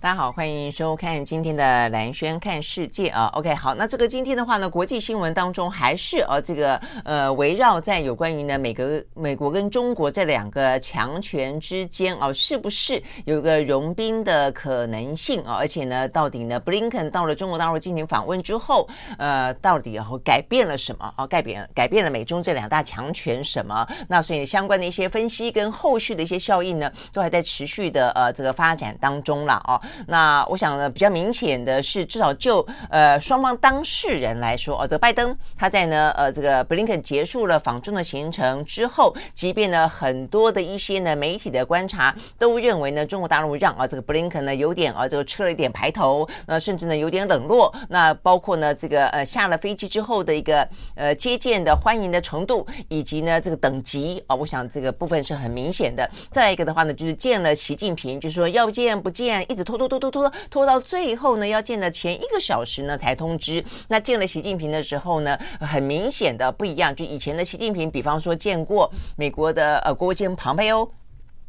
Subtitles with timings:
[0.00, 3.26] 大家好，欢迎收看今天的兰萱看世界啊。
[3.34, 15.56] OK，好，那这个今天的话呢，国际新闻当中还是呃这个呃围绕在有关于呢美国美国跟中国这两个强权之间啊，是不是有个融冰的可能性啊？
[15.58, 21.26] 而且呢，到底呢，布林肯到了中国大陆进行访问之后，呃，到底然后改变了什么啊？
[21.26, 23.84] 改变改变了美中这两大强权什么？
[24.08, 29.82] 那所以相关的一些分析跟后续的一些效应呢，都还在持续的呃这个发展当中了啊。
[30.06, 56.08] 那我想呢，比较明显的是，至少就呃双方当事人来说，哦，这个拜登他在呢呃这个布林肯结束了访中的行程之后，即便呢很多的一些呢媒体的观察都认为呢中国大陆让啊这个布林肯呢有点啊这个吃了一点排头，那甚至呢有点冷落，那包括呢这个呃下了飞机之后的一个呃接见的欢迎的程度，以及呢这个等级啊，我想这个部分是很明显的。
[56.30, 59.98] 再来一个的话呢，就是见了习近平，就是说要见不见，一直拖拖。
[59.98, 63.64] 拖拖拖拖到最后呢，要见的前一个小时呢才通知。
[63.88, 66.94] 那见了习近平的时候呢，很明显的不一样。
[66.94, 70.90] 就以前的习近平，比方说见过美国的呃国务卿庞培欧，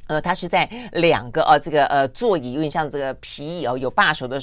[0.07, 4.39] 呃，他是在两个呃这个呃座椅有点像这个皮椅哦有把手的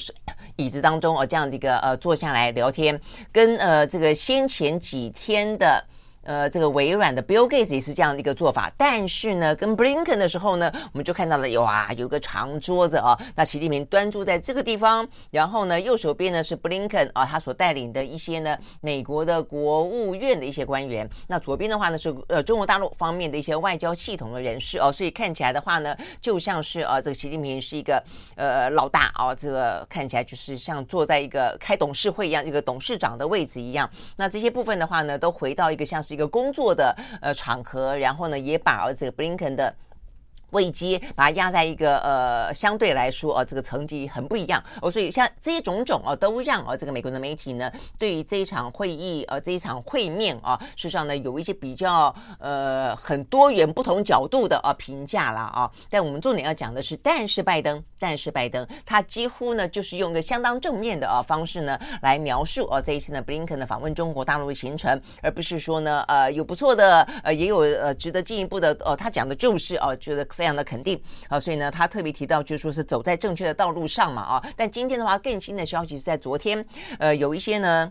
[0.56, 3.00] 椅子当中哦这样的一个呃坐下来聊天，
[3.32, 5.84] 跟呃这个先前几天的。
[6.26, 28.02] 呃，这个微软的 Bill Gates 也是这样的一个做法，但是呢，跟 Blinken 的时候呢，我们就看到了有啊，有个长桌子啊，那习近平端坐在这个地方，然后呢，右手边呢是 Blinken 啊，他所带领的一些呢美国的国务院的一些官员，那左边的话呢是呃中国大陆方面的一些外交系统的人士哦，所以看起来的话呢，就像是啊，这个习近平是一个
[28.34, 36.15] 呃老大啊，这个看起来就是像坐在一个开董事会一样，一个董事长的位置一样，那这些部分的话呢，都回到一个像是。
[36.16, 39.74] 一个工作的呃场合，然后呢，也把这个布林肯的。
[40.50, 70.24] 危机把它压在一个呃相对来说啊这个层级很不一样哦，所以像这些种种啊都让啊这个美国的媒体呢对于这一场会议呃这一场会面啊事实上呢有一些比较呃很多元不同角度的啊评价了啊，但我们重点要讲的是，但是拜登但是拜登他几乎呢就是用一个相当正面的啊方式呢来描述啊这一次呢布林肯的访问中国大陆的行程，而不是说呢呃有不错的呃也有呃值得进一步的、呃、他讲的就是啊觉得。
[70.36, 74.44] 非常的肯定啊，所以呢，他特别提到，就是说是走在正确的道路上嘛啊。
[74.54, 76.62] 但今天的话，更新的消息是在昨天，
[76.98, 77.90] 呃，有一些呢。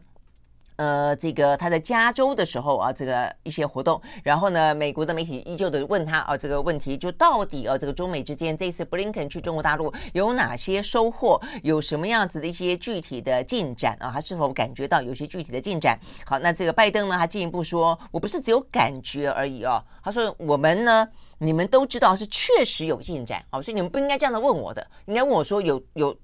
[0.78, 14.12] 呃，这个他在加州的时候啊，这个一些活动，然后呢，美国的媒体依旧的问他啊，这个问题就到底啊，这个中美之间这次布林肯去中国大陆有哪些收获，有什么样子的一些具体的进展啊？
[14.14, 15.98] 他是否感觉到有些具体的进展？
[16.26, 21.08] 好，那这个拜登呢，他进一步说，我不是只有感觉而已哦，他说我们呢，
[21.38, 26.16] 你们都知道是确实有进展哦，所以你们不应该这样的问我的，应该问我说有有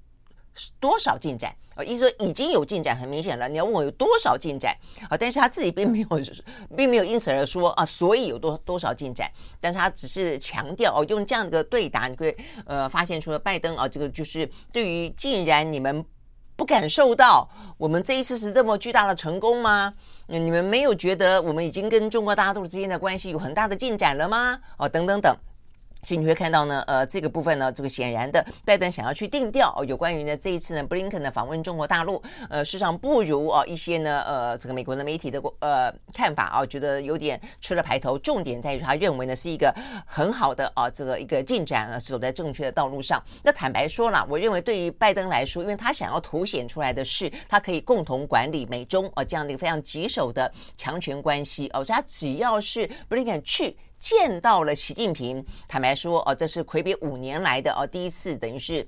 [0.79, 1.55] 多少进展。
[1.73, 3.47] 呃，意思说已经有进展，很明显了。
[3.47, 4.75] 你要问我有多少进展
[5.09, 5.15] 啊？
[5.17, 6.07] 但是他自己并没有，
[6.75, 9.31] 并没有因此而说啊，所以有多多少进展。
[9.61, 12.35] 但是他只是强调哦，用这样的对答，你会
[12.65, 16.03] 呃发现出了拜登啊，这个就是对于竟然你们
[16.57, 19.93] 不感受到我们这一次是这么巨大的成功吗？
[20.39, 24.59] 你们没有觉得我们已经跟中国大陆之间的关系有很大的进展了吗？
[24.77, 25.35] 哦，等等等。
[26.03, 38.17] 所以你会看到呢，呃，这个部分呢，这个显然的，拜登想要去定调哦，有关于呢这一次呢，布林肯的访问中国大陆，呃，事实上不如啊一些呢，呃，这个美国的媒体的呃看法啊，觉得有点吃了排头。
[38.19, 39.73] 重点在于他认为呢是一个
[40.05, 43.21] 很好的啊这个一个进展呢，是走在正确的道路上。
[43.43, 53.77] 那坦白说了，我认为对于拜登来说，因为他想要凸显出来的是，他可以共同管理美中啊这样的一个非常棘手的强权关系哦，所以他只要是布林肯去。
[54.01, 58.85] 见到了习近平，坦白说，哦，这是魁北五年来的哦第一次，等于是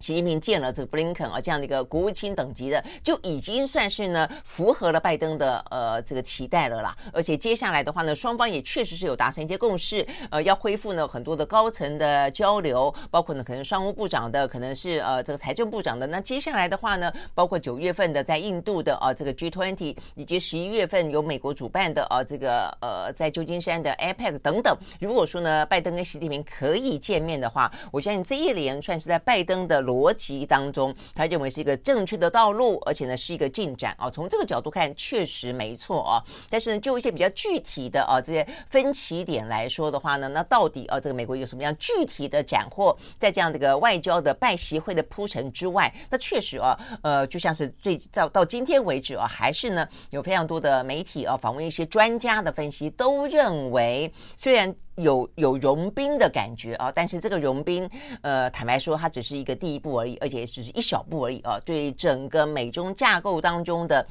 [0.00, 6.96] 习近平见了这个布林肯啊，这样的一个国务卿等级的，就已经算是呢符合了拜登的呃这个期待了啦。
[7.12, 16.06] 而且接下来的话呢，双方也确实是有达成一些共识，呃，要恢复呢很多的高层的交流，包括呢可能商务部长的，可能是呃这个财政部长的。
[16.06, 24.76] 那接下来的话呢，包括九月份的在印度的啊这个 G20，以及十一月份由美国主办的啊这个呃在旧金山的 APEC 等等。
[25.00, 29.87] 如果说呢拜登跟习近平可以见面的话，我相信这一连串是在拜登的。
[29.88, 34.10] 逻辑当中，他认为是一个正确的道路，而且呢是一个进展啊。
[34.10, 36.22] 从这个角度看，确实没错啊。
[36.50, 54.74] 但是呢，就一些比较具体的啊这些分歧点来说的话呢，那到底啊这个美国有什么样具体的斩获，在这样的一个外交的拜习会的铺陈之外，那确实啊呃就像是最到到今天为止啊，还是呢有非常多的媒体啊访问一些专家的分析，都认为虽然。
[54.98, 57.88] 有有融冰的感觉啊，但是这个融冰，
[58.22, 61.58] 呃，坦白说，它只是一个第一步而已，而且只是一小步而已啊。
[61.64, 64.06] 对整个美中架构当中的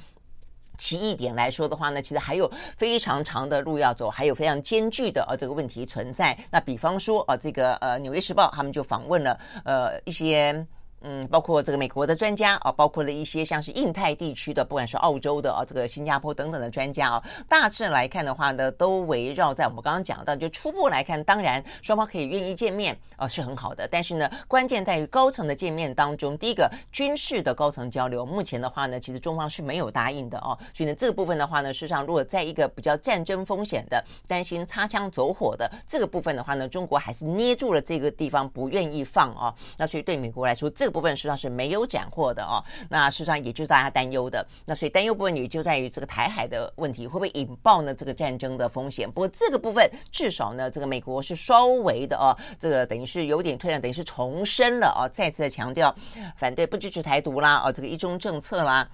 [0.77, 6.37] 奇异点来说的话呢，其实还有非常长的路要走，还有非常艰巨的呃这个问题存在。
[6.49, 10.65] 那比方说啊，这个呃《纽约时报》他们就访问了呃一些。
[11.01, 23.87] 嗯，包括这个美国的专家啊，包括了一些像是印太地区的，不管是澳洲的啊，这个新加坡等等的专家啊，大致来看的话呢，都围绕在我们刚刚讲到，就初步来看，当然双方可以愿意见面啊，是很好的。
[23.89, 30.57] 但是呢，关键在于高层的见面当中，第一个军事的高层交流，目前的话呢，其实中方是没有答应的哦。
[30.73, 39.53] 所以呢，这个部分的话呢，事实上如果在一个比较战争风险的、担心擦枪走火的这个部分的话呢，中国还是捏住了这个地方不愿意放哦。
[39.77, 42.57] 那所以对美国来说，这个部分实际上是没有斩获的哦，
[42.89, 47.93] 那事实上也就是大家担忧的，那所以担忧部分也就在于这个台海的问题会不会引爆呢？
[47.93, 49.05] 这个战争的风险。
[49.11, 55.93] 不过这个部分至少呢，这个美国是稍微的哦，这个等于是有点退让，等于是重申了哦，再次的强调
[56.37, 58.87] 反对不支持台独啦，哦，这个一中政策啦。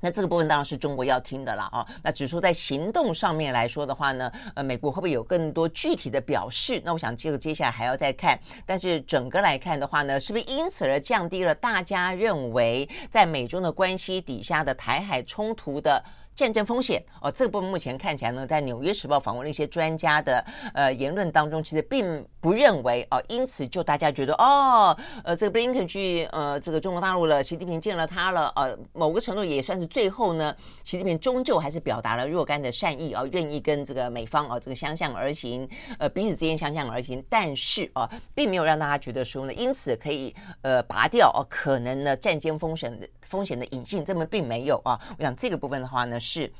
[0.00, 1.86] 那这个部分当然是中国要听的了啊。
[2.02, 6.80] 那只是说在行动上面来说的话呢，呃，美国会不会有更多具体的表示？
[6.84, 8.38] 那我想这个接下来还要再看。
[8.64, 16.02] 但是整个来看的话呢，是不是因此而降低了大家认为在美中的关系底下的台海冲突的？
[16.40, 20.42] 战争风险哦，这个部分目前看起来呢，在《纽约时报》访问了一些专家的
[20.72, 46.18] 呃言论当中，其实并不认为哦，因此就大家觉得哦，呃，这个布林肯去呃这个中国大陆了，习近平见了他了，呃，某个程度也算是最后呢，习近平终究还是表达了若干的善意哦，愿意跟这个美方哦这个相向而行，呃，彼此之间相向而行，但是啊，并没有让大家觉得说呢，因此可以呃拔掉哦可能呢战争风险的风险的隐性，这么并没有啊，我想这个部分的话呢。
[46.18, 46.29] 是。
[46.30, 46.52] 是。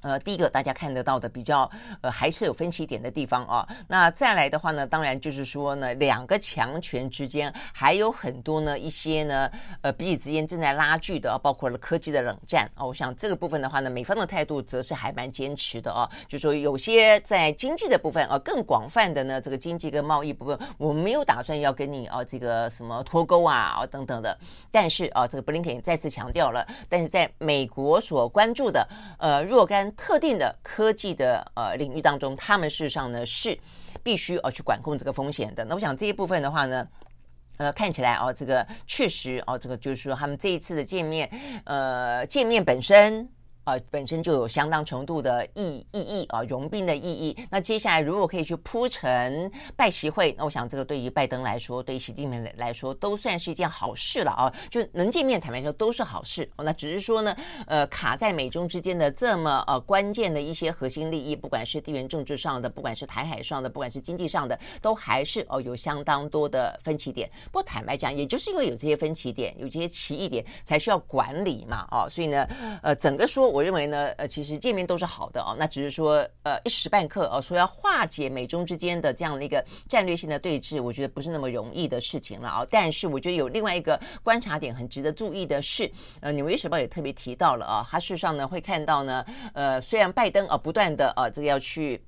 [0.00, 1.68] 呃，第一个大家看得到的比较
[2.00, 3.66] 呃还是有分歧点的地方啊。
[3.88, 9.50] 那再来的话呢，当然就是说呢，两个强权之间还有很多呢一些呢
[9.80, 12.84] 呃彼此之间正在拉锯的，包括了科技的冷战啊。
[12.84, 24.38] 我想这个部分的话呢，美方的态度则是还蛮坚持的啊，就说有些在经济的部分啊，更广泛的呢这个经济跟贸易部分，我们没有打算要跟你啊这个什么脱钩啊啊等等的。
[24.70, 28.86] 但是啊，这个布林肯再次强调了，但是在美国所关注的
[29.18, 29.87] 呃若干。
[29.96, 33.58] 特定的科技的呃领域当中，他们事实上呢是
[34.02, 35.64] 必须要去管控这个风险的。
[35.64, 36.86] 那我想这一部分的话呢，
[37.56, 41.30] 呃，看起来哦，这个确实哦，这个就是说他们这一次的见面，
[41.64, 43.28] 呃，见面本身。
[43.68, 47.36] 呃，本身就有相当程度的意意义啊，融冰的意义。
[47.50, 54.50] 那接下来如果可以去铺陈拜习会，那我想这个对于拜登来说，对于习近平来说，都算是一件好事了啊。
[54.70, 56.50] 就能见面，坦白说都是好事。
[56.56, 67.30] 那只是说呢，呃，卡在美中之间的这么呃关键的一些核心利益，不管是地缘政治上的，不管是台海上的，不管是经济上的，都还是哦、有相当多的分歧点。
[67.52, 71.86] 不坦白讲，也就是因为有这些分歧点，有这些歧义点，才需要管理嘛。
[71.90, 72.48] 哦，所以呢，
[72.82, 73.57] 呃，整个说。
[73.58, 82.64] 我认为呢，呃，其实见面都是好的哦，那只是说，呃，一时半刻哦，说要化解美中之间的这样的一个战略性的对峙，我觉得不是那么容易的事情了啊。
[82.70, 92.00] 但是我觉得有另外一个观察点很值得注意的是，呃，《纽约时报》也特别提到了啊，他事实上呢会看到呢，呃，虽然拜登啊不断的啊这个要去。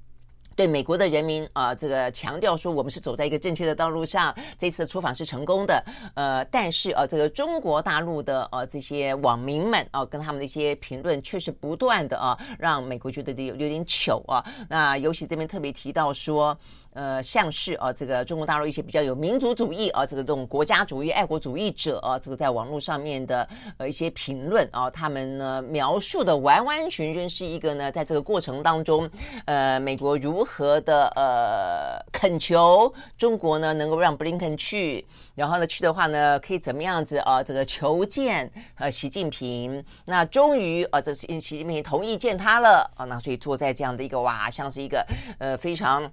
[0.57, 5.83] 对美国的人民啊、这个强调说我们是走在一个正确的道路上，这次出访是成功的。
[6.15, 14.45] 呃，但是啊、这个中国大陆的呃这些网民们啊、跟他们的一些评论确实不断的啊，让美国觉得有有点糗啊。
[14.69, 16.57] 那尤其这边特别提到说。
[16.93, 29.09] 呃，像是啊，这个中国大陆一些比较有民族主义啊，这个这种国家主义、爱国主义者啊，这个在网络上面的呃一些评论啊，他们呢描述的完完全全是一个呢，在这个过程当中，
[29.45, 35.07] 呃，美国如何的呃恳求中国呢能够让布林肯去，
[35.37, 45.07] 然后呢去的话呢可以怎么样子啊、这个求见呃习近平，那终于啊、这习近平同意见他了啊，那所以坐在这样的一个哇，像是一个
[45.39, 46.11] 呃非常。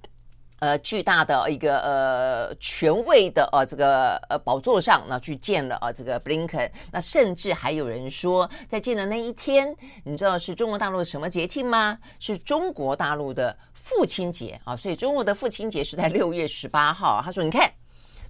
[0.60, 11.98] 呃，巨大的一个呃权位的呃这个呃宝座上，那去见了啊这个布林肯，那甚至还有人说，在见的那一天，你知道是中国大陆什么节庆吗？
[12.20, 17.22] 是中国大陆的父亲节啊，所以中国的父亲节是在六月十八号。
[17.24, 17.77] 他说，你看。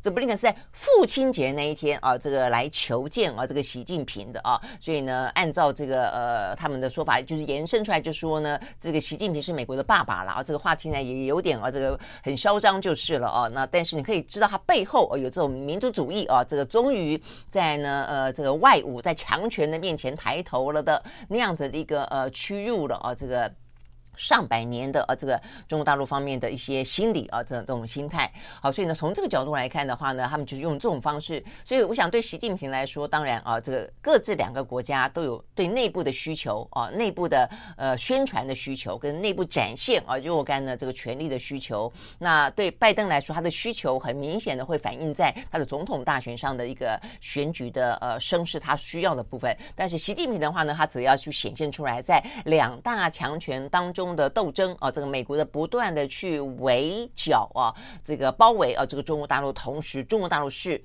[0.09, 13.47] 布林肯是在父亲节那一天啊，这个来求见啊，这个习近平的啊，所以呢，按照这个呃他们的说法，就是延伸出来就说呢，这个习近平是美国的爸爸了啊，这个话听起来也有点啊，这个很嚣张就是了啊。
[13.47, 23.51] 那但是你可以知道他背后有这种民族主义啊，这个终于在呢呃这个外侮在强权的面前抬头了的那样子的一个呃屈辱了啊，这个。
[24.17, 28.29] 上百年的啊，这个中国大陆方面的一些心理啊，这这种心态，
[28.62, 31.43] 好，所以呢，从这个角度来看的话呢，他们就是用这种方式。
[31.63, 41.91] 所以我想对习近平来说，当然啊，这个各自两个国家都有对内部的需求啊，内部的呃宣传的需求跟内部展现啊若干的这个权力的需求。
[42.17, 49.55] 那对拜登来说，他的需求很明显的会反映在他的总统大选上的一个选举的呃声势，他需要的部分。
[49.75, 54.06] 但是习近平的话呢，他则要去显现出来，在两大强权当中。
[54.15, 57.73] 的斗争啊，这个美国的不断的去围剿啊，
[58.03, 60.83] 这个包围啊，这个中国大陆，同时中国大陆是。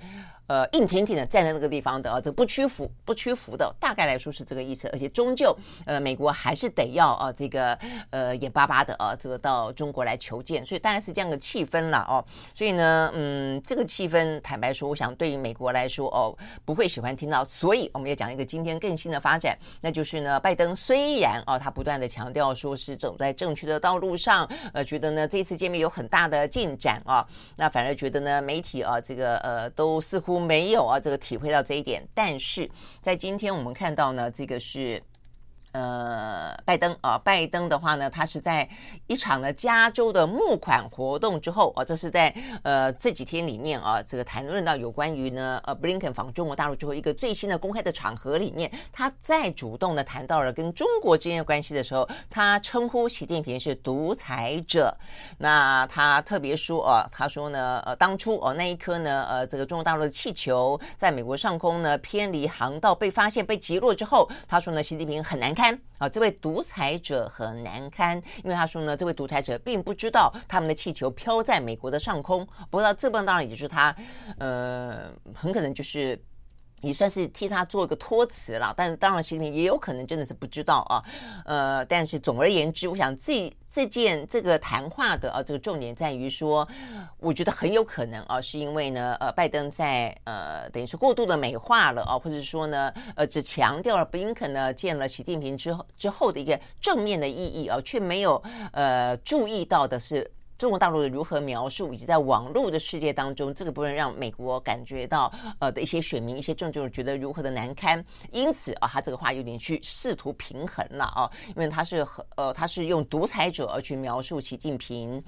[0.52, 4.86] 呃，硬挺挺的站在那个地方的啊，这不屈服、不屈服的，大概来说是这个意思。
[4.92, 5.56] 而且终究，
[5.86, 7.72] 呃，美国还是得要啊，这个
[8.10, 12.22] 呃，眼巴巴的啊，这个到中国来求见，所以大概是这样的气氛了哦。
[12.54, 17.42] 所以呢，嗯，这个气氛，坦白说，我想对于美国来说哦，不会喜欢听到。
[17.46, 30.41] 所以我们要讲一个今天更新的发展，那就是呢，拜登虽然啊，他不断的强调说是走在正确的道路上，呃，觉得呢这次见面有很大的进展啊，那反而觉得呢，媒体啊，这个呃，都似乎。
[30.42, 32.68] 没有啊，这个体会到这一点，但是
[33.00, 35.02] 在今天我们看到呢，这个是。
[35.72, 38.68] 呃，拜登啊，拜登的话呢，他是在
[39.06, 54.94] 一场呢加州的募款活动之后啊，这是在呃这几天里面啊，这个谈论到有关于呢呃布林肯访中国大陆之后一个最新的公开的场合里面，他再主动的谈到了跟中国之间的关系的时候，他称呼习近平是独裁者。
[55.38, 65.61] 那他特别说啊，他说呢，呃，当初哦那一颗呢，呃，这个中国大陆的气球在美国上空呢偏离航道被发现被击落之后，他说呢，习近平很难看。
[65.98, 73.94] 啊，这位独裁者很难堪，因为他说呢，这位独裁者并不知道他们的气球飘在美国的上空，不知道这帮当然也就是他，
[74.38, 76.18] 呃，很可能就是。
[76.82, 81.02] 也算是替他做一个托词了，但当然，习近平也有可能真的是不知道啊。
[81.44, 86.66] 呃，但是总而言之，我想这这件这个谈话的啊，这个重点在于说，
[87.18, 100.30] 我觉得很有可能啊，是因为呢，呃，拜登在呃，等于是过度的美化了啊，或者说呢，呃，只强调了布林肯呢见了习近平之后之后的一个正面的意义啊，却没有呃注意到的是。
[100.62, 108.04] 中国大陆的如何描述，以及在网络的世界当中，这个不能让美国感觉到呃的一些选民、一些政治人觉得如何的难堪。
[108.30, 115.20] 因此啊，他这个话有点去试图平衡了啊，因为他是呃他是用独裁者而去描述习近平，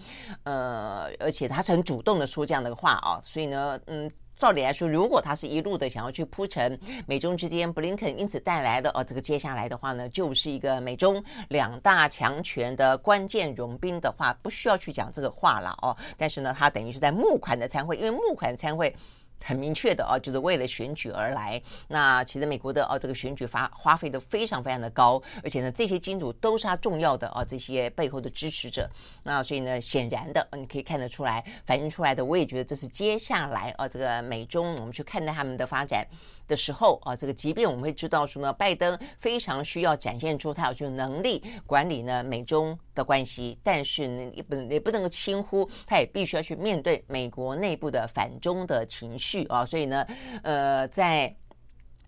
[0.45, 4.09] 呃，而且他是很主动的说这样的话啊，所以呢，嗯。
[4.37, 15.97] 照理来说，如果他是一路的想要去铺陈美中之间，布林肯因此带来了哦这个接下来的话呢，就是一个美中两大强权的关键融冰的话，不需要去讲这个话了哦。
[16.17, 18.95] 但是呢，他等于是在募款的参会，因为募款参会。
[19.43, 21.61] 很明确的啊，就是为了选举而来。
[21.89, 28.89] 那其实美国的啊，这个选举花花费都非常非常的高，而且呢，这些金主都是他重要的啊，这些背后的支持者。
[29.23, 36.07] 那所以呢，显然的，你可以看得出来，反映出来的，我也觉得这是接下来啊，这个美中我们去看待他们的发展
[36.47, 50.07] 的时候啊，这个即便我们会知道说呢，拜登非常需要展现出他有这种能力管理呢美中的关系，但是呢也不也不能够轻忽，他也必须要去面对美国内部的反中的情绪啊，所以呢，
[50.43, 51.35] 呃，在。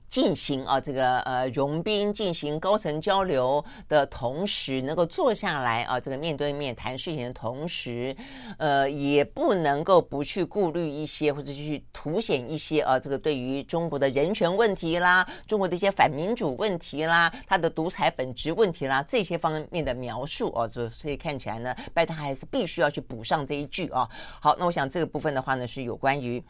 [0.08, 8.16] 进行啊，这个呃融宾，进行高层交流的同时，能够坐下来啊，这个面对面谈事情的同时，
[8.56, 24.08] 呃，也不能够不去顾虑一些或者去凸显一些啊，这个对于中国的人权问题啦，中国的一些反民主问题啦，它的独裁本质问题啦，这些方面的描述啊，所所以看起来呢，拜登还是必须要去补上这一句啊。
[24.40, 26.42] 好，那我想这个部分的话呢，是有关于。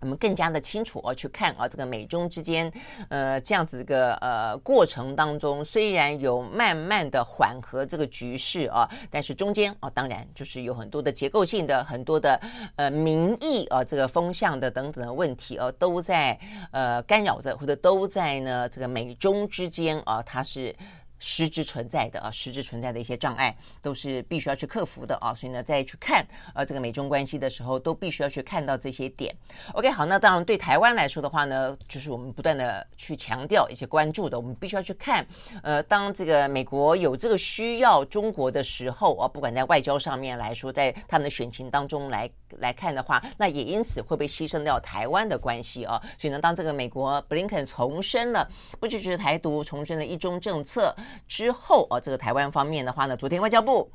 [0.00, 2.70] 我们更加的清楚哦，去看啊，这个美中之间，
[3.08, 12.40] 呃，这样子一个呃过程当中，虽然有慢慢的缓和这个局势啊，但是中间啊，当然就是有很多的结构性的、很多的
[12.76, 16.38] 呃民意啊，这个风向的等等的问题啊，都在
[16.70, 20.74] 呃干扰着，或者都在呢这个美中之间啊，它是。
[21.18, 29.34] 实质存在的啊，实质存在的一些障碍都是必须要去克服的啊，所以呢，再去看呃这个美中关系的时候，都必须要去看到这些点。
[29.72, 35.26] OK，好，那当然对台湾来说的话呢，就是我们不断的去强调一些关注的，我们必须要去看，
[35.62, 46.00] 呃，当这个美国有这个需要中国的时候啊，不管在外交上面来说，在他们的选情当中来来看的话，那也因此会被牺牲掉台湾的关系哦。
[46.18, 48.48] 所以呢，当这个美国布林肯重申了
[48.80, 50.94] 不支持台独，重申了一中政策。
[51.26, 53.90] 之后哦，这个台湾方面的话呢，昨天外交部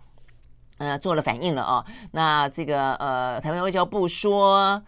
[0.77, 1.85] 呃做了反应了啊。
[2.11, 4.83] 那这个呃，台湾外交部说，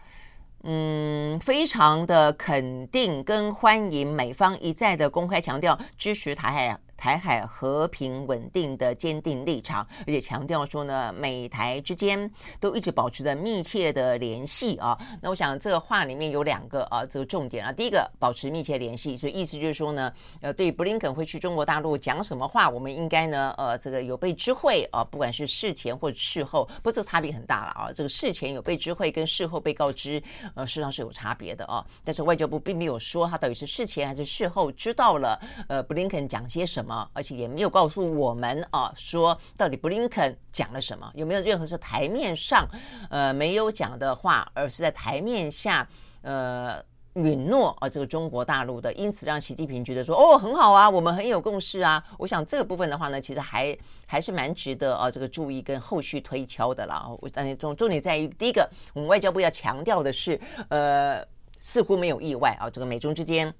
[0.62, 6.78] 嗯，非常的肯定跟欢迎美方一再的公开强调支持台海。
[6.96, 14.98] 台海和平稳定的坚定立场，而且强调说呢，美台之间都一直保持着密切的联系啊。
[15.20, 17.72] 那我想这个话里面有两个啊，这个重点啊。
[17.72, 27.92] 第一个，保持密切联系，所以意思就是说呢，呃，对布林肯会去中国大陆讲什么话，我们应该呢，呃，这个有被知会啊，不管是事前或者事后，不过这个差别很大了啊。
[27.92, 30.22] 这个事前有被知会跟事后被告知，
[30.54, 31.84] 呃，事实上是有差别的啊。
[32.04, 36.83] 但是外交部并没有说他到底是事前还是事后知道了，呃，布林肯讲些什么。
[36.84, 42.68] 什么而且也没有告诉我们啊，说到底布林肯讲了什么，有没有任何是台面上
[43.08, 45.88] 呃没有讲的话，而是在台面下
[46.20, 52.04] 呃允诺啊这个中国大陆的，因此让习近平觉得说哦很好啊，我们很有共识啊。
[52.18, 53.74] 我想这个部分的话呢，其实还
[54.06, 57.08] 还是蛮值得啊这个注意跟后续推敲的啦。
[57.22, 60.38] 我但是重重点在于第一个，我们外交部要强调的是，
[60.68, 61.24] 呃
[61.56, 63.54] 似乎没有意外啊，这个美中之间。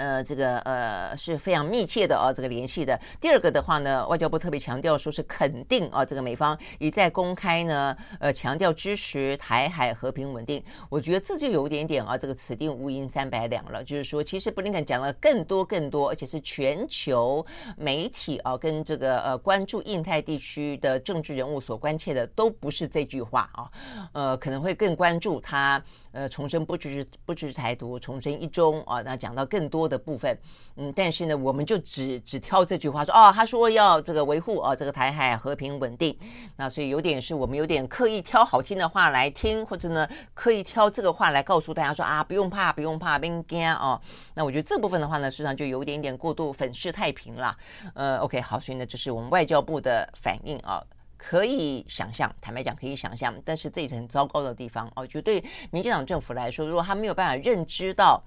[0.00, 2.98] 呃，这个呃是非常密切的啊，这个联系的。
[3.20, 10.64] 第二个的话呢，外交部特别强调说是肯定啊，这个美方一再公开呢，呃，强调支持台海和平稳定。
[10.88, 13.84] 我觉得这就有一点点啊，这个此地无银三百两了。
[13.84, 17.44] 就是说，其实布林肯讲了更多更多，而且是全球
[17.76, 23.70] 媒体啊跟这个呃关注印太地区的政治人物所关切的，都不是这句话啊，
[24.12, 25.82] 呃，可能会更关注他。
[26.12, 30.36] 呃，重申不支持不支持台独，重申一中啊，那讲到更多的部分，
[30.76, 36.16] 嗯，但是呢，我们就只只挑这句话说，哦，他说要这个维护啊这个台海和平稳定，
[36.56, 44.00] 那所以有点是我们有点刻意挑好听的话来听，或者呢刻意挑这个话来告诉大家说啊，不用怕，不用怕，别惊哦。
[44.34, 47.56] 那我觉得这部分的话呢，实际上就有点点过度粉饰太平了。
[47.94, 50.82] 呃，OK，好，所以呢，这是我们外交部的反应啊。
[51.22, 55.06] 可以想象，坦白讲可以想象，但是这也是很糟糕的地方哦。
[55.06, 58.22] 就对民进党政府来说，如果他没有办法认知到，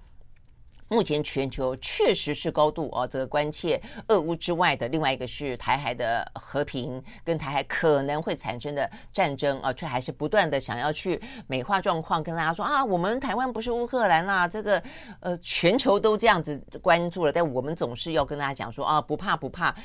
[0.90, 14.84] 目前全球确实是高度哦这个关切俄乌之外的另外一个是台海的和平，跟台海可能会产生的战争啊，却还是不断的想要去美化状况，跟大家说啊，我们台湾不是乌克兰啦，这个
[15.20, 19.76] 呃全球都这样子关注了，但我们总是要跟大家讲说啊，不怕不怕。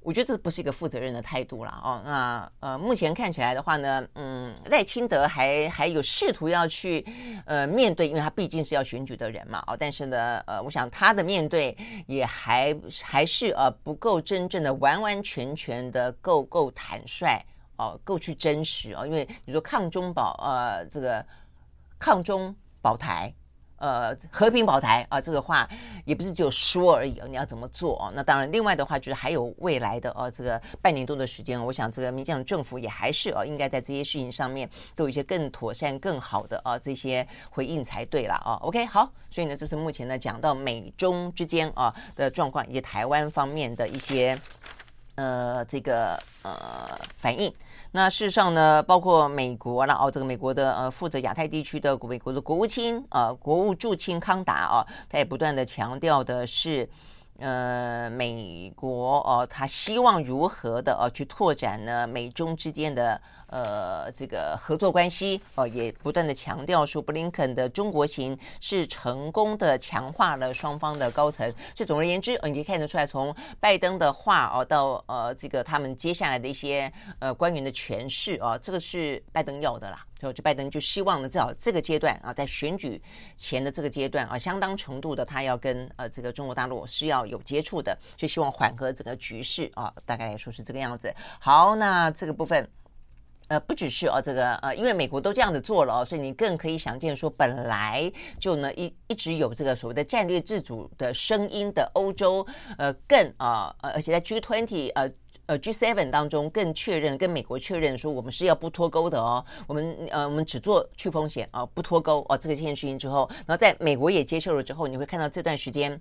[0.00, 2.00] 我觉得这不是一个负责任的态度了哦。
[2.04, 7.04] 那呃，目前看起来的话呢，嗯，赖清德还还有试图要去
[7.44, 9.76] 呃面对，因为他毕竟是要选举的人嘛哦。
[9.78, 17.44] 但是呢，呃，我想他的面对也还还是呃不够真正的完完全全的够够坦率
[17.76, 19.04] 哦，够去真实哦。
[19.04, 21.24] 因为你说抗中保呃这个
[21.98, 23.34] 抗中保台。
[23.78, 25.68] 呃，和平保台啊，这个话
[26.04, 28.12] 也不是只有说而已，你要怎么做哦？
[28.14, 38.58] 那当然，另外的话就是还有未来的哦，这个半年多的时间，我想这个民进党政府也还是哦，应该在这些事情上面都有一些更妥善、更好的啊这些回应才对了啊。
[38.62, 44.38] OK，好，所以呢，这是目前呢讲到美中之间啊的状况，以及台湾方面的一些
[45.18, 47.52] 呃这个呃反应。
[47.90, 56.88] 那事实上呢，包括美国了哦，这个美国的呃负责亚太地区的美国的国务卿啊、国务驻卿康达啊，他也不断的强调的是。
[57.40, 62.04] 呃，美国哦，他希望如何的啊去拓展呢？
[62.04, 71.50] 美中之间的呃这个合作关系哦，也不断的强调说，布林肯的中国行是成功的强化了双方的高层。
[71.74, 80.04] 所以总而言之，你可以看得出来，从拜登的话哦到呃这个他们接下来的一些呃官员的诠释哦，这个是拜登要的啦。
[80.18, 83.00] 就就拜登就希望呢，至少这个阶段啊，在选举
[83.36, 91.14] 前的这个阶段啊，相当程度的他要跟呃这个中国大陆是要有接触的，就希望缓和整个局势啊，大概来说是这个样子。
[91.38, 92.68] 好，那这个部分
[93.48, 105.10] 呃，不只是哦，这个呃，因为美国都这样子做了哦，所以你更可以想见说，本来就呢一一直有这个所谓的战略自主的声音的欧洲，呃，更啊呃，而且在 G20 呃
[105.46, 115.98] 呃 G7 当中更确认跟美国确认说，我们是要不脱钩的哦，我们呃我们只做去风险啊，不脱钩哦，这个这件事情之后，然后在美国也接受了之后，你会看到这段时间。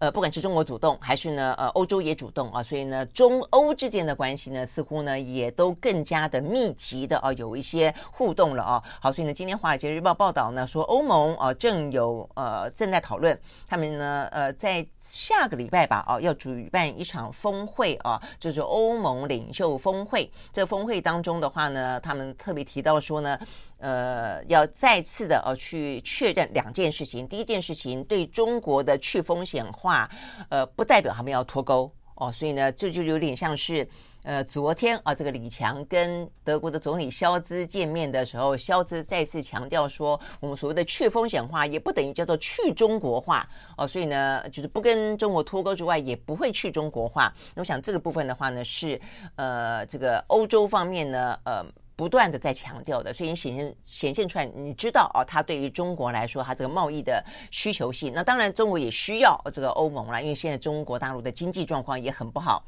[0.00, 8.82] 呃，不管是中国主动，还是呢，呃，欧洲也主动啊，所以呢，中欧之间的关系呢，似乎呢，也都更加的密集的啊，有一些互动了啊。
[8.98, 20.30] 好，所以呢，今天《华尔街日报》报道呢，说欧盟啊，正有呃正在讨论，他们呢，呃，在下个礼拜吧，啊，要举办一场峰会啊，就是欧盟领袖峰会。
[20.50, 23.38] 这峰会当中的话呢，他们特别提到说呢。
[23.80, 27.26] 呃，要再次的呃去确认两件事情。
[27.26, 30.08] 第一件事情，对中国的去风险化，
[30.50, 32.30] 呃，不代表他们要脱钩哦。
[32.30, 33.88] 所以呢，这就有点像是
[34.22, 43.88] 呃，昨天啊，这个李强跟德国的总理肖兹见面的时候，肖兹再次强调说，我们所谓的去风险化也不等于叫做去中国化哦。
[43.88, 47.32] 所以呢，就是不跟中国脱钩之外，也不会去中国化。
[47.54, 49.00] 那我想这个部分的话呢，是
[49.36, 51.64] 呃，这个欧洲方面呢，呃。
[52.00, 62.64] 不断的在强调的，所以你显现显现出来，你知道哦，它对于中国来说，它这个贸易的需求性，那当然中国也需要这个欧盟了，因为现在中国大陆的经济状况也很不好。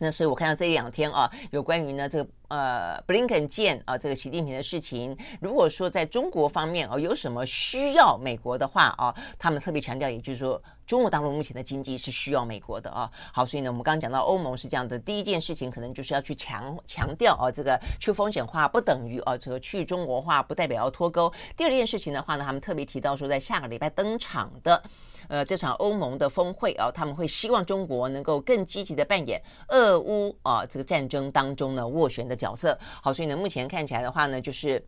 [0.00, 2.28] 那所以我看到这两天啊，有关于呢这个。
[2.50, 13.08] 呃，布林肯见啊，这个习近平的事情，如果说在中国方面哦，有什么需要美国的话啊，他们特别强调，也就是说，中国大陆目前的经济是需要美国的啊。
[13.32, 21.32] 好，所以呢，我们刚刚讲到欧盟是这样的，第一件事情可能就是要去强强调啊，这个去风险化不等于啊，这个去中国化不代表要脱钩。
[21.56, 24.82] 第二件事情的话呢，他们特别提到说，在下个礼拜登场的
[25.30, 34.84] 呃这场欧盟的峰会啊，他们会希望中国能够更积极的扮演俄乌啊这个战争当中呢斡旋的角色，好，所以呢，目前看起来的话呢，就是，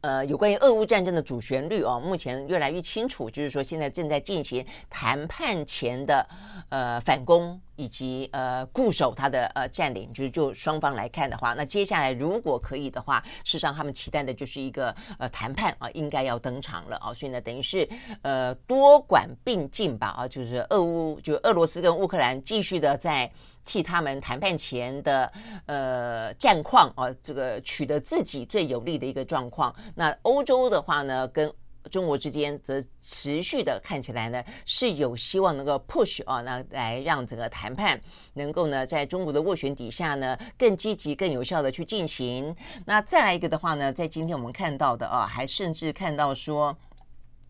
[0.00, 6.26] 呃，有关于俄乌战争的主旋律啊，目前越来越清楚，就是说现在正在进行谈判前的
[6.70, 7.60] 呃反攻。
[7.76, 17.88] 以及呃固守他的呃占领，就是就双方来看的话，那接下来如果可以的话，事实上他们期待的就是一个呃谈判啊，应该要登场了啊，所以呢，等于是
[18.22, 23.30] 呃多管并进吧啊，就是俄乌就俄罗斯跟乌克兰继续的在
[23.64, 25.32] 替他们谈判前的
[25.66, 29.74] 呃战况啊，这个取得自己最有利的一个状况。
[29.94, 31.50] 那欧洲的话呢，跟
[31.90, 38.00] 中国之间则持续的看起来呢是有希望能够 push 啊，那来让整个谈判
[38.32, 42.54] 能够呢在中国的斡旋底下呢更积极、更有效的去进行。
[42.86, 46.74] 那再来一个的话呢，在今天我们看到的啊，还甚至看到说，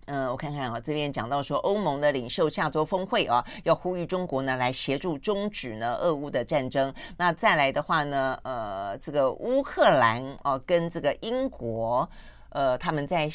[0.07, 6.93] 嗯、我看看啊，这边讲到说欧盟的领袖下周峰会啊，要呼吁中国呢来协助终止呢俄乌的战争。
[7.17, 12.09] 那再来的话呢，呃，这个乌克兰啊跟这个英国，
[12.49, 13.31] 呃，他们在。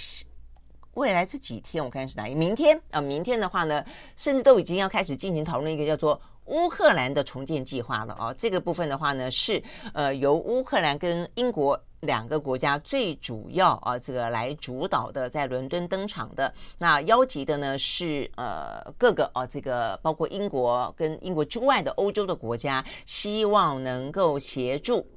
[0.95, 2.36] 未来这几天，我看是哪一？
[2.36, 3.84] 明天啊，明天的话呢，
[4.15, 8.34] 甚至都已经要开始进行讨论一个叫做乌克兰的重建计划了啊。
[8.38, 9.62] 这个部分的话呢，是
[9.93, 16.52] 呃由乌克兰跟英国两个国家最主要啊这个来主导的，在伦敦登场的。
[16.78, 25.08] 那邀集的呢是呃各个啊这个包括英国跟英国之外的欧洲的国家，希望能够协助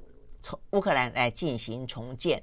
[0.40, 2.40] 从乌克兰来进行重建。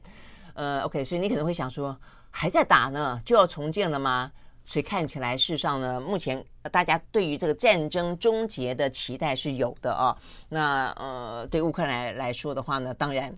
[0.55, 1.97] 呃，OK，所以你可能会想说。
[2.31, 4.31] 还在打呢，就要重建了吗？
[4.65, 10.15] 所以看起来，事实上呢，目前大家对于这个战争终结的期待是有的啊。
[10.47, 13.35] 那呃，对乌克兰来说的话呢，当然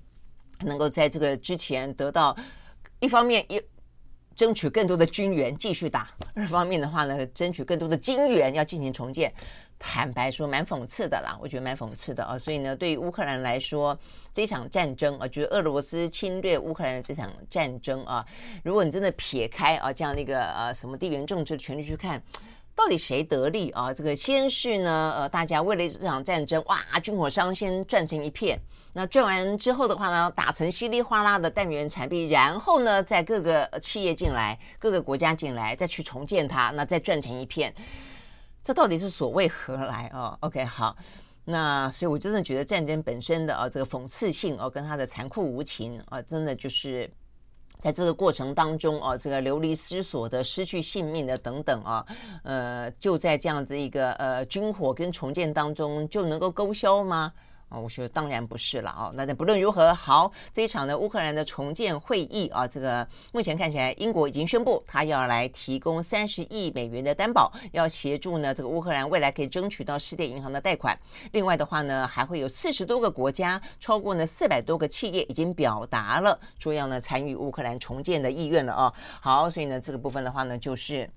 [0.60, 2.36] 能够在这个之前得到
[3.00, 3.62] 一方面一
[4.36, 9.34] 争取更多的军援继续打，二方面的话呢，争取更多的金援要进行重建。
[9.84, 12.38] 坦白说，蛮讽刺的啦，我觉得蛮讽刺的啊。
[12.38, 13.98] 所以呢，对于乌克兰来说，
[14.32, 18.24] 这场战争啊，就是俄罗斯侵略乌克兰的这场战争啊，
[18.64, 22.22] 如果你真的撇开啊这样的一个呃什么地缘政治的权力去看，
[22.76, 23.92] 到底谁得利啊？
[23.92, 28.60] 这个先是呢，呃，大家为了这场战争，哇，军火商先赚成一片，
[28.94, 37.74] 那赚完之后的话呢，打成稀里哗啦的弹圆产币，然后呢，在各个企业进来，各个国家进来，再去重建它，那再赚成一片。
[38.64, 40.96] 这到底是所谓何来哦？OK，好，
[41.46, 47.10] 那所以我真的觉得战争本身的啊这个讽刺性哦，跟它的残酷无情啊，真的就是
[47.80, 52.06] 在这个过程当中啊，这个流离失所的、失去性命的等等啊，
[52.44, 57.34] 呃，就在这样子一个呃军火跟重建当中就能够勾销吗？
[57.72, 59.12] 啊，我说当然不是了啊。
[59.16, 71.00] 那那不论如何，好，这一场呢，乌克兰的重建会议啊，这个目前看起来，英国已经宣布，他要来提供三十亿美元的担保，要协助呢这个乌克兰未来可以争取到世界银行的贷款。
[71.32, 78.94] 另外的话呢，还会有四十多个国家，超过呢四百多个企业已经表达了说要呢参与乌克兰重建的意愿了啊。
[79.22, 81.10] 好，所以呢这个部分的话呢，就是。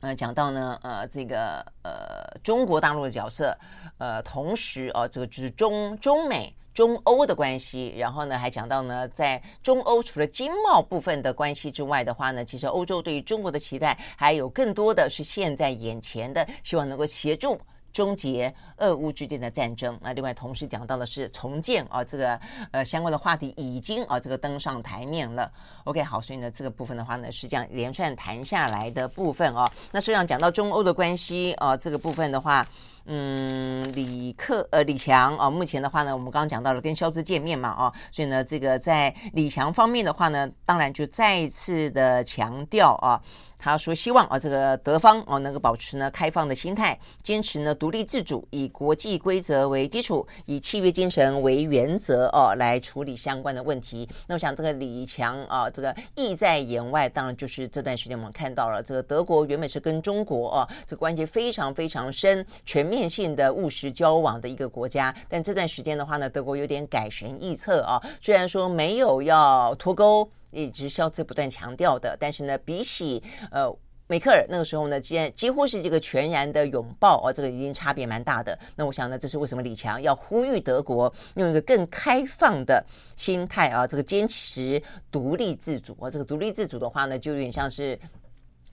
[0.00, 3.56] 呃，讲到呢，呃，这个呃，中国大陆的角色，
[3.98, 17.60] 呃，同时哦，这个就是中中美中欧的关系，然后呢，还讲到呢，在中欧除了经贸部分的关系之外的话呢，其实欧洲对于中国的期待还有更多的是现在眼前的，希望能够协助。
[17.98, 19.98] 终结俄乌之间的战争。
[20.00, 25.50] 那另外同时讲到的是重建啊，这个呃相关的话题已经啊这个登上台面了。
[25.82, 29.68] OK，好，所以呢这个部分的话呢是这样连串谈下来的部分啊。
[29.90, 32.64] 那实际上讲到中欧的关系啊，这个部分的话。
[33.10, 43.18] 嗯，李克呃李强啊，目前的话呢，我们刚刚讲到了跟肖兹见面嘛啊，所以呢，这个在李强方面的话呢，当然就再次的强调啊，
[43.58, 54.06] 他说希望啊这个德方啊能够保持呢开放的心态，坚持呢独立自主，以国际规则为基础，以契约精神为原则哦、啊、来处理相关的问题。
[54.26, 62.97] 那我想这个李强啊，这个意在言外，当然就是这段时间我们看到了这个德国原本是跟中国啊这个关系非常非常深，全面。
[62.98, 68.02] 面性的务实交往的一个国家，但这段时间的话呢，德国有点改弦易辙啊。
[68.20, 73.72] 虽然说没有要脱钩，一直肖兹不断强调的，但是呢，比起呃
[74.08, 78.58] 梅克尔那个时候呢，几几乎是这个全然的拥抱啊，这个已经差别蛮大的。
[78.74, 82.84] 那我想呢，这是为什么李强要呼吁德国用一个更开放的
[83.14, 84.82] 心态啊，这个坚持
[85.12, 86.10] 独立自主啊。
[86.10, 87.96] 这个独立自主的话呢，就有点像是。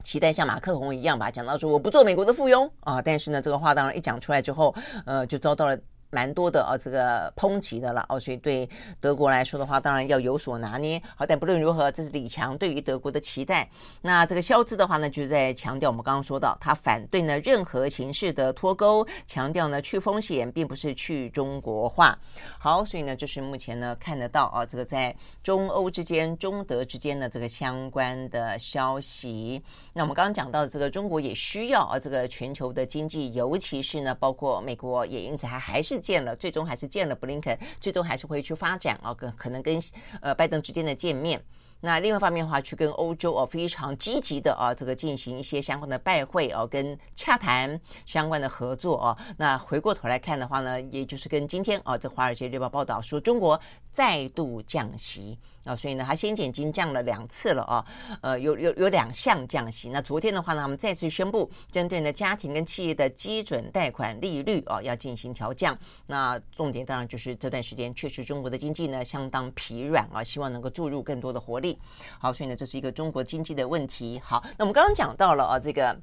[0.05, 4.73] 期待像马克宏一样吧，讲到说我不做美国的附庸啊，但是呢，这个话当然一讲出来之后，
[5.05, 5.77] 呃，就遭到了。
[6.09, 8.69] 蛮多的啊，这个抨击的了哦，所以对
[9.01, 11.01] 德国来说的话，当然要有所拿捏。
[11.15, 13.69] 好，但不论如何，这是李强对于德国的期待。
[14.01, 22.17] 那这个肖兹的话呢，就在强调我们刚刚说到，他反对呢任何形式的脱钩，强调呢去风险并不是去中国化。
[22.57, 25.13] 好，所以呢，就是目前呢看得到啊，这个在
[25.43, 29.61] 中欧之间、中德之间的这个相关的消息。
[29.91, 36.04] 那我们刚刚讲到的这个中国也需要啊，这个全球的经济，尤其是呢，包括美国也因此还还是。
[36.05, 39.79] 见了，最终还是见了布林肯，最终还是会去发展啊，跟可能跟
[40.21, 41.43] 呃拜登之间的见面。
[41.81, 49.17] 那另外一方面的话，去跟欧洲啊非常积极的啊，这个进行一些相关的拜会哦，跟洽谈相关的合作哦。
[49.37, 53.59] 那回过头来看的话呢，也就是跟今天啊，这《华尔街日报》报道说，中国
[53.95, 57.85] 再度降息啊，所以呢，它先前已经降了两次了啊，
[58.19, 59.87] 呃，有有有两项降息。
[59.87, 65.77] 那昨天的话呢，他们再次宣布，针对呢家庭跟企业的基准贷款利率啊，要进行调降。
[66.07, 71.79] 那重点当然就是这段时间确实中国的经济呢相当疲软啊，希望能够注入更多的活力。
[72.19, 74.21] 好，所以呢，这是一个中国经济的问题。
[74.21, 75.97] 好，那我们刚刚讲到了啊，这个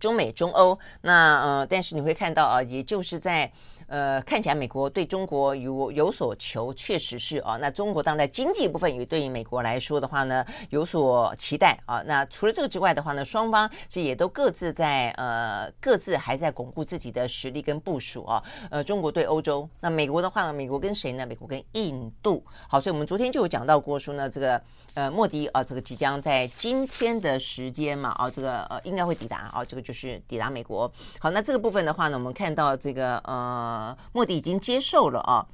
[0.00, 3.52] 中美中欧，那呃，但是你会看到啊，也就是在。
[3.90, 7.58] 呃，看起来美国对中国有有所求，确实是啊。
[7.60, 12.00] 那中国当然在经济部分也对于美国来说的话呢，有所期待啊。
[12.06, 18.40] 那除了这个之外的话呢，双方其实也都各自在呃各自还在巩固自己的实力跟部署啊。
[18.70, 21.26] 呃，中国对欧洲，那美国的话呢，美国跟谁呢？
[21.26, 22.44] 美国跟印度。
[22.68, 24.62] 好，所以我们昨天就有讲到过说呢，这个
[24.94, 30.88] 呃莫迪啊，这个即将在今天的时间嘛啊，这个呃应该会抵达啊，这个就是抵达美国。
[31.18, 33.79] 好，那这个部分的话呢，我们看到这个呃。
[33.80, 35.46] 呃，莫迪已经接受了啊。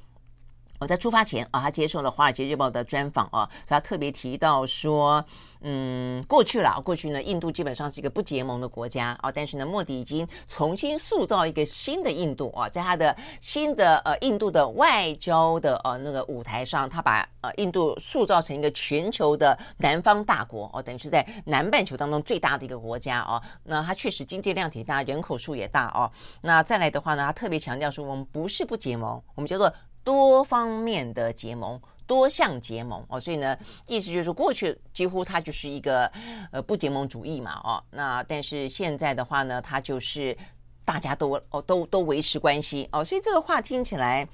[0.79, 5.23] 我在出发前啊，他接受了《华尔街日报》的专访啊，所以他特别提到说，
[5.61, 23.41] 嗯，过去了，过去呢，印度基本上是一个不结盟的国家啊，但是呢，莫迪已经重新塑造一个新的印度啊，在他的新的呃印度的外交的呃那个舞台上，他把呃印度塑造成一个全球的南方大国哦，等于是在南半球当中最大的一个国家哦。
[23.63, 26.11] 那他确实经济量体大，人口数也大哦。
[26.41, 29.73] 那再来的话呢，他特别强调说，我们不是不结盟，我们叫做。
[30.07, 36.09] 多方面的结盟，多项结盟哦，所以呢，意思就是说，过去几乎它就是一个
[36.49, 40.33] 呃不结盟主义嘛哦，那但是现在的话呢，它就是
[40.85, 44.25] 大家都哦都都维持关系哦，所以这个话听起来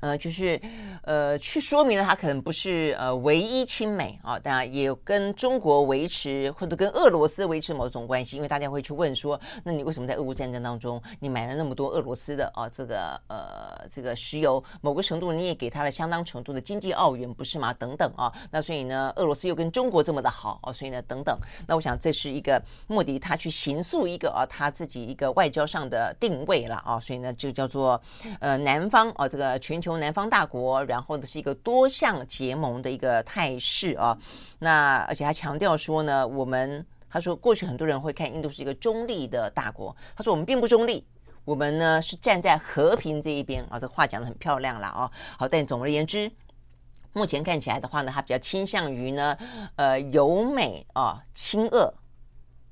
[0.00, 0.58] 呃，就是，
[1.02, 17.74] 呃，去说明了他可能不是呃唯一亲美啊，当然也跟中国维持或者跟俄罗斯维持某种关系，因为大家会去问说，那你为什么在俄乌战争当中你买了那么多俄罗斯的啊这个呃这个石油，某个程度你也给他了相当程度的经济奥援，不是吗？
[17.74, 28.00] 等等啊，那所以呢，俄罗斯又跟中国这么的好啊，所以呢，等等，那我想这是一个莫迪他去形塑一个啊他自己一个外交上的定位了啊，所以呢就叫做
[28.38, 29.89] 呃南方啊这个全球。
[29.90, 34.16] 从南方大国，然后呢是一个多项结盟的一个态势啊。
[34.60, 41.04] 那而且他强调说呢，我们他说过去很多人会看印度是一个中立的大国，他说我们并不中立，
[41.44, 43.80] 我们呢是站在和平这一边啊。
[43.80, 45.10] 这话讲得很漂亮了啊。
[45.36, 46.30] 好，但总而言之，
[47.12, 49.36] 目前看起来的话呢，他比较倾向于呢，
[49.74, 51.92] 呃，友美啊，亲俄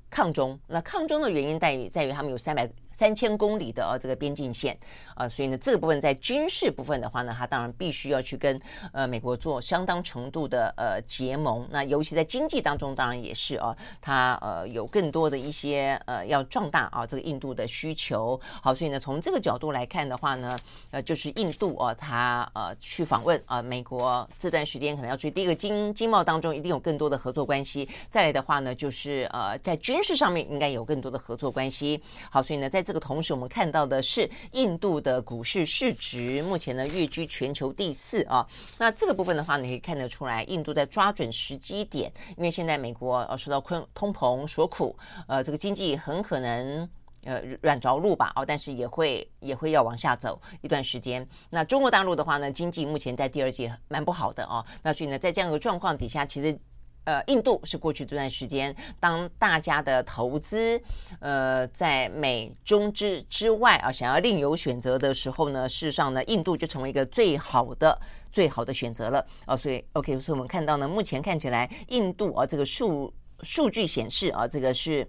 [0.09, 0.57] 抗中。
[0.67, 2.71] 那抗中的原因在于在于他们有三百。
[2.99, 4.77] 三千公里的呃这个边境线
[5.15, 8.59] 啊，所以呢这个部分在军事部分的话呢，它当然必须要去跟
[8.91, 11.65] 呃美国做相当程度的呃结盟。
[11.71, 18.37] 那尤其在经济当中，当然也是啊，它呃有更多的一些呃要壮大啊这个印度的需求。
[18.61, 20.59] 好，所以呢从这个角度来看的话呢，
[20.91, 27.87] 呃就是印度啊，它呃去访问啊美国这段时间可能要注意第一个经经贸当中一定有更多的合作关系。
[28.09, 32.01] 再来的话呢，就是呃在军事上面应该有更多的合作关系。
[32.29, 38.43] 好，所以呢在这个同时，我们看到的是印度的股市市值目前呢跃居全球第四啊。
[38.79, 44.97] 那这个部分的话，你可以看得出来，印度在抓准时机点，因为现在美国呃受到困通膨所苦，
[45.27, 46.89] 呃，这个经济很可能
[47.25, 51.23] 呃软着陆吧，哦，但是也会也会要往下走一段时间。
[51.51, 54.65] 那中国大陆的话呢，经济目前在第二季蛮不好的哦。
[54.81, 56.59] 那所以呢，在这样一个状况底下，其实。
[57.05, 60.79] 呃，印度是过去这段时间，当大家的投资，
[61.19, 67.99] 呃，在美中之之外啊，想要另有选择的时候呢，事实上呢，印度就成为一个最好的、
[68.31, 69.55] 最好的选择了啊。
[69.55, 75.07] 所以，OK，所以我们看到呢，目前看起来，印度啊，这个数数据显示啊，这个是。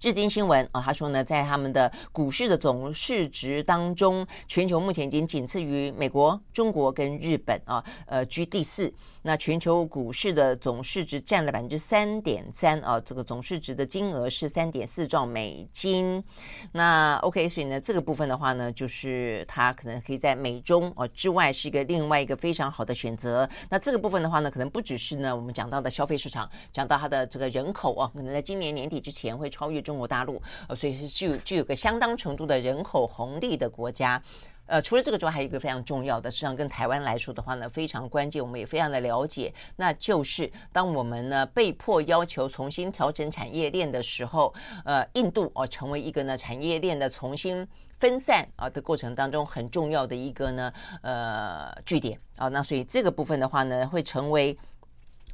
[0.00, 8.94] 日经新闻啊，他说呢，在他们的股市的总市值当中，全球目前已经仅次于美国、中国跟日本啊，呃，居第四。
[9.22, 16.22] 那全球股市的总市值占了百分之三点三啊，这个总市值的金额是三点四兆美金。
[16.70, 23.46] 那 OK，所以呢，这个部分的话呢，就是它可能可以在美中啊之外是一个另外一个非常好的选择。
[23.68, 29.82] 那这个部分的话呢，可能不只是呢我们讲到的消费市场，讲到它的这个人口啊，可能在今年年底之前会超越。
[29.88, 34.22] 中国大陆，呃，所以是具有具有个相当程度的人口红利的国家，
[34.66, 44.52] 呃，除了这个之外，还有一个非常重要的，实际上跟台湾来说的话呢，非常关键，我们也非常的了解，那就是当我们呢被迫要求重新调整产业链的时候，
[44.84, 50.70] 呃，印度哦、成为一个呢产业链的重新分散啊的过程当中很重要的一个呢
[51.00, 54.54] 呃据点啊、那所以这个部分的话呢会成为。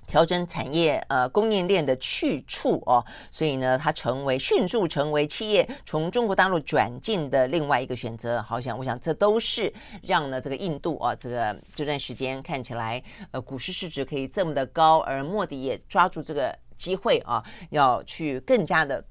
[0.06, 8.42] 调整产业呃供应链的去处哦，所以呢，它成为迅速成为企业从中国大陆转进的另外一个选择。
[8.42, 19.04] 好像我想这都是让呢这个印度啊这个这段时间看起来呃股市市值可以这么的高，而莫迪也抓住这个机会啊，要去更加的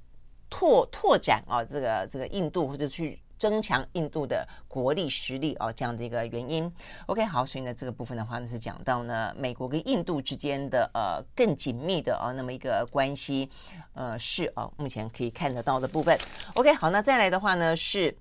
[0.50, 3.20] 拓拓展啊这个这个印度或者去。
[3.44, 6.72] 增强印度的国力实力哦，这样的一个原因。
[7.08, 13.50] OK，好，所以呢，这个部分的话呢，是讲到呢，美国跟印度之间的呃更紧密的、哦、那么一个关系，
[13.96, 16.18] 呃是、哦，目前可以看得到的部分。
[16.54, 18.16] OK，好，那再来的话呢是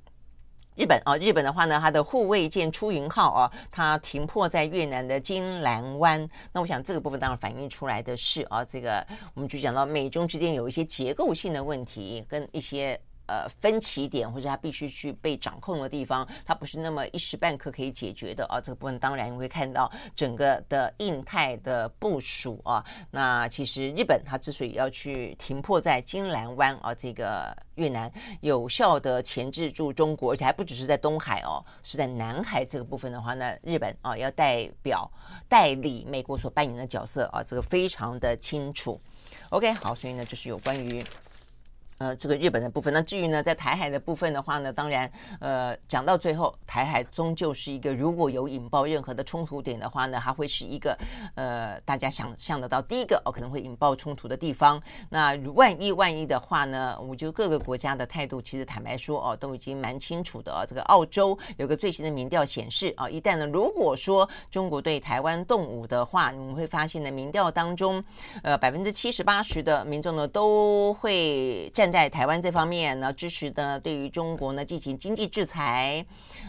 [0.74, 6.28] 日本啊、哦，日本的话呢，它的护卫舰出云号啊、哦，它停泊在越南的金兰湾。
[6.52, 13.00] 那我想这个部分当然反映出来的是啊，这个我们就讲到美中之间有一些结构性的问题跟一些。
[13.26, 18.61] 呃，分歧点或者它必须去被掌控的地方，它不是那么一时半刻可以解决的啊。
[18.61, 22.85] 这个部分当然你会看到整个的印太的部署啊。
[23.11, 35.11] 那其实日本它之所以要去停泊在金兰湾啊，这个越南有效的钳制住中国，而且还不只是在东海哦，是在南海这个部分的话呢，日本啊要代表
[35.48, 39.00] 代理美国所扮演的角色啊，这个非常的清楚。
[39.50, 41.04] OK，好，所以呢，就是有关于。
[41.98, 50.98] 呃，这个日本的部分，那至于呢，在台海的部分的话呢，当然，呃，讲到最后，台海终究是一个如果有引爆任何的冲突点的话呢，它会是一个
[51.37, 54.83] 呃，大家想象得到第一个哦，可能会引爆冲突的地方。
[55.11, 60.66] 那万一万一的话呢，我觉得各个国家的态度其实坦白说哦，都已经蛮清楚的哦。
[60.68, 68.02] 这个澳洲有个最新的民调显示啊，一旦呢，如果说中国对台湾动武的话，你们会发现呢，民调当中，
[68.42, 71.91] 呃，百分之七十八十的民众呢都会站。
[71.92, 76.05] 在台湾这方面呢，支持呢对于中国呢进行经济制裁，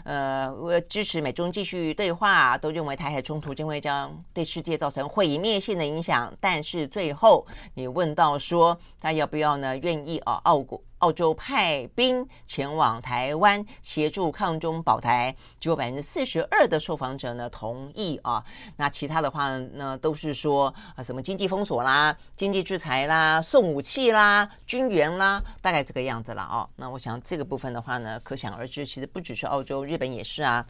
[0.06, 6.34] 呃，支持美中继续对话，都认为台海冲突将会将对世界造成毁灭性的影响。
[6.40, 9.78] 但是最后你问到说他要不要呢？
[9.78, 10.82] 愿意啊，澳国。
[11.04, 18.42] 澳洲派兵前往台湾协助抗中保台，只有百分之四十二的受访者呢同意啊。
[18.78, 26.70] 那其他的话呢，都是说啊，什么经济封锁啦、经济制裁啦、送武器啦、军援啦，大概这个样子了哦。
[26.78, 30.66] 那我想这个部分的话呢，可想而知，其实不只是澳洲，日本也是啊。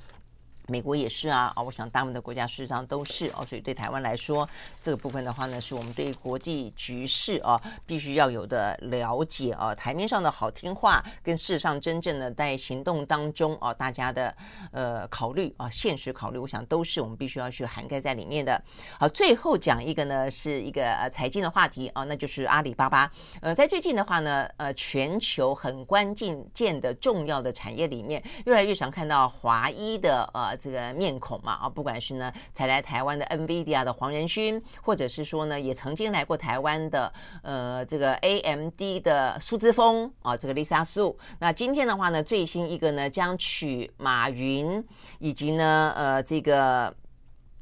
[0.67, 4.47] 美国也是啊，啊，我想大部分的国家事实上都是哦，所以对台湾来说，
[4.79, 9.75] 这个部分的话呢，是我们对国际局势啊必须要有的了解啊。
[9.75, 14.33] 台面上的好听话，跟事实上真正的在行动当中啊，大家的
[14.71, 18.61] 呃考虑啊，现实考虑，我想都是我们必须要去涵盖在里面的。
[18.97, 23.11] 好，最后讲一个呢，是一个呃财经的话题啊，那就是阿里巴巴。
[23.41, 30.52] 呃，在最近的话呢，呃，全球很关键键的重要的产业里面，越来越常看到华裔的呃。
[30.57, 41.15] 这个面孔嘛啊，不管是呢才来台湾的 NVIDIA 的黄仁勋，或者是说呢也曾经来过台湾的呃这个 AMD 的苏之峰啊，这个 Lisa Su。
[41.39, 44.83] 那今天的话呢，最新一个呢将取马云
[45.19, 46.93] 以及呢呃这个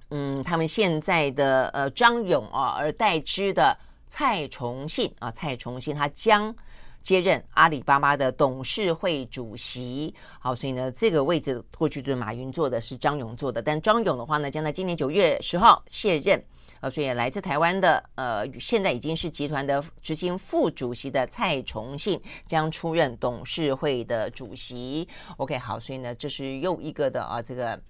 [0.09, 3.77] 嗯他们现在的呃张勇啊而代之的
[4.07, 6.55] 蔡崇信啊，蔡崇信他将。
[7.01, 16.41] 接任阿里巴巴的董事会主席，好，所以呢，这个位置过去就是马云做的，是张勇做的，但张勇的话呢，将在今年九月十号卸任，
[16.79, 25.07] 呃，所以来自台湾的，呃，现在已经是集团的执行副主席的蔡崇信将出任董事会的主席。
[25.37, 27.81] OK，好，所以呢，这是又一个的啊，这个。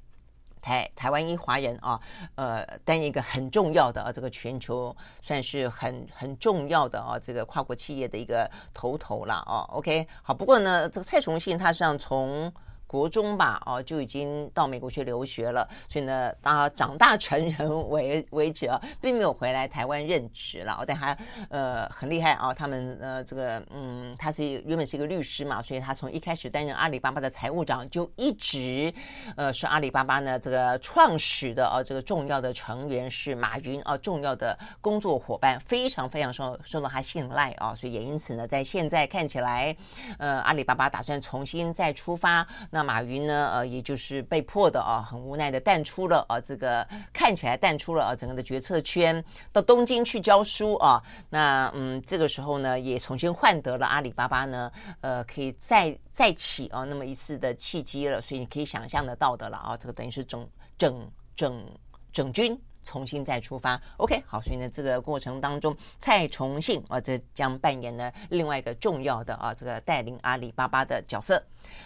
[0.62, 2.00] 台台湾一华人啊，
[2.36, 9.66] 呃，担任一个很重要的啊，这个全球算是很很重要的啊，这个跨国企业的一个头头了啊。
[9.74, 12.54] OK，好，不过呢，这个蔡崇信他实际上从。
[12.92, 20.84] 国中吧，哦，就已经到美国去留学了，所以呢，他长大成人为为止啊，并没有回来台湾任职了。
[20.86, 21.18] 但他
[21.50, 28.94] 呃很厉害啊，他们呃这个嗯，他是原本是一个律师嘛，所以他从一开始担任阿里巴巴的财务长，就一直
[29.38, 39.74] 呃是阿里巴巴呢这个创始的啊这个重要的成员是马云啊，重要的工作伙伴，非常非常受受到他信赖啊，所以也因此呢，在现在看起来，
[40.18, 42.81] 呃阿里巴巴打算重新再出发那。
[42.84, 43.50] 马云呢？
[43.54, 51.02] 呃，也就是被迫的啊，很无奈的淡出了啊，这个看起来淡出了啊，整个的决策圈，到东京去教书啊。
[51.30, 54.72] 那嗯，这个时候呢，也重新换得了阿里巴巴呢，
[55.02, 58.22] 呃，可以再再起啊那么一次的契机了。
[58.22, 61.66] 所以你可以想象得到的了啊，这个等于是整整整
[62.12, 62.60] 整军。
[62.84, 71.42] 重新再出发，OK，好，所以呢，这个过程当中，蔡崇信啊，这将扮演呢另外一个重要的啊，这个带领阿里巴巴的角色。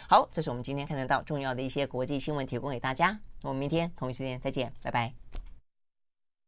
[0.07, 3.19] 好，这是我们今天看得到重要的一些国际新闻，提供给大家。
[3.43, 5.44] 我们明天同一时间再见，拜拜。